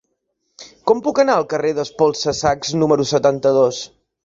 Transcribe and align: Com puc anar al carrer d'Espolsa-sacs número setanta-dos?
Com 0.91 1.03
puc 1.07 1.21
anar 1.25 1.35
al 1.41 1.45
carrer 1.51 1.75
d'Espolsa-sacs 1.81 2.75
número 2.85 3.09
setanta-dos? 3.13 3.87